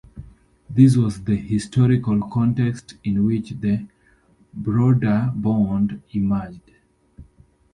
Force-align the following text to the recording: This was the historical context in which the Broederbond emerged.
This 0.67 0.97
was 0.97 1.25
the 1.25 1.35
historical 1.35 2.23
context 2.29 2.95
in 3.03 3.23
which 3.23 3.49
the 3.51 3.85
Broederbond 4.59 6.01
emerged. 6.15 6.71